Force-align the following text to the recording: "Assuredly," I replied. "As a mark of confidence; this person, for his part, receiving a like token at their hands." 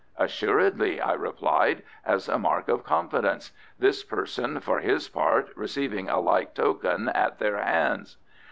"Assuredly," 0.17 0.99
I 0.99 1.13
replied. 1.13 1.83
"As 2.07 2.27
a 2.27 2.39
mark 2.39 2.67
of 2.69 2.83
confidence; 2.83 3.51
this 3.77 4.03
person, 4.03 4.59
for 4.59 4.79
his 4.79 5.07
part, 5.07 5.49
receiving 5.55 6.09
a 6.09 6.19
like 6.19 6.55
token 6.55 7.07
at 7.09 7.37
their 7.37 7.59
hands." 7.63 8.17